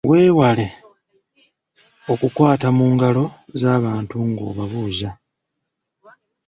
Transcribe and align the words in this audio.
Weewale 0.09 0.67
okukwata 2.11 2.67
mu 2.77 2.85
ngalo 2.93 3.25
z'abantu 3.59 4.15
ng'obabuuza. 4.29 5.09